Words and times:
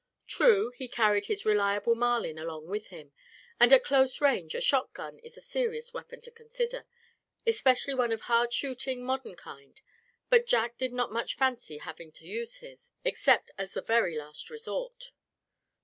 True, 0.25 0.71
he 0.71 0.87
carried 0.87 1.27
his 1.27 1.45
reliable 1.45 1.93
Marlin 1.93 2.39
along 2.39 2.65
with 2.65 2.87
him, 2.87 3.11
and 3.59 3.71
at 3.71 3.83
close 3.83 4.19
range 4.19 4.55
a 4.55 4.59
shotgun 4.61 5.19
is 5.19 5.37
a 5.37 5.41
serious 5.41 5.93
weapon 5.93 6.19
to 6.21 6.31
consider, 6.31 6.87
especially 7.45 7.93
one 7.93 8.11
of 8.11 8.21
hard 8.21 8.51
shooting, 8.51 9.03
modern 9.05 9.35
kind, 9.35 9.79
but 10.27 10.47
Jack 10.47 10.75
did 10.75 10.91
not 10.91 11.11
much 11.11 11.35
fancy 11.35 11.77
having 11.77 12.11
to 12.13 12.25
use 12.25 12.57
this, 12.57 12.89
except 13.05 13.51
as 13.59 13.73
the 13.73 13.81
very 13.83 14.15
last 14.17 14.49
resort. 14.49 15.11